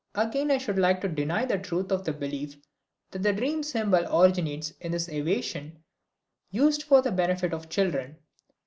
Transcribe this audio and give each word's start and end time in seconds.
Again 0.15 0.49
I 0.49 0.57
should 0.57 0.79
like 0.79 0.99
to 1.01 1.07
deny 1.07 1.45
the 1.45 1.59
truth 1.59 1.91
of 1.91 2.03
the 2.05 2.11
belief 2.11 2.57
that 3.11 3.21
the 3.21 3.31
dream 3.33 3.61
symbol 3.61 3.99
originates 4.09 4.71
in 4.79 4.93
this 4.93 5.07
evasion 5.07 5.77
used 6.49 6.81
for 6.81 7.03
the 7.03 7.11
benefit 7.11 7.53
of 7.53 7.69
children. 7.69 8.17